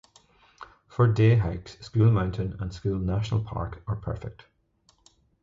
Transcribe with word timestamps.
For 0.87 1.07
dayhikes 1.07 1.77
Skule 1.83 2.11
Mountain 2.11 2.57
and 2.59 2.71
Skule 2.73 2.97
National 2.99 3.43
park 3.43 3.83
are 3.85 3.95
perfect. 3.97 4.45